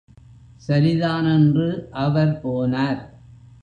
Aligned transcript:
சரிதான் 0.57 1.25
என்று 1.25 1.87
அவர் 1.91 2.39
போனார். 2.43 3.01